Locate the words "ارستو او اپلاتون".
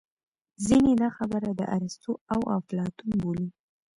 1.75-3.11